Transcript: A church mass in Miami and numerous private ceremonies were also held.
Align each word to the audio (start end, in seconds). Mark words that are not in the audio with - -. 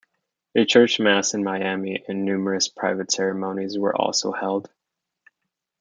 A 0.55 0.65
church 0.65 0.99
mass 0.99 1.35
in 1.35 1.43
Miami 1.43 2.03
and 2.07 2.25
numerous 2.25 2.67
private 2.67 3.11
ceremonies 3.11 3.77
were 3.77 3.95
also 3.95 4.31
held. 4.31 4.67